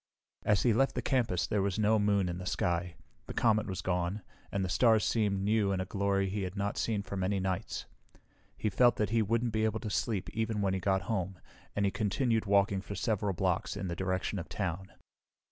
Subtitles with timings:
[0.41, 2.95] As he left the campus there was no moon in the sky.
[3.27, 6.75] The comet was gone, and the stars seemed new in a glory he had not
[6.79, 7.85] seen for many nights.
[8.57, 11.39] He felt that he wouldn't be able to sleep even when he got home,
[11.75, 14.91] and he continued walking for several blocks, in the direction of town.